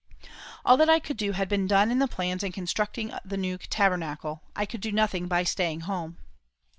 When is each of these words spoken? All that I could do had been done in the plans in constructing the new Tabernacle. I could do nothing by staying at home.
All 0.65 0.77
that 0.77 0.89
I 0.89 0.99
could 0.99 1.15
do 1.17 1.33
had 1.33 1.47
been 1.47 1.67
done 1.67 1.91
in 1.91 1.99
the 1.99 2.07
plans 2.07 2.41
in 2.41 2.51
constructing 2.51 3.13
the 3.23 3.37
new 3.37 3.59
Tabernacle. 3.59 4.41
I 4.55 4.65
could 4.65 4.81
do 4.81 4.91
nothing 4.91 5.27
by 5.27 5.43
staying 5.43 5.81
at 5.81 5.85
home. 5.85 6.17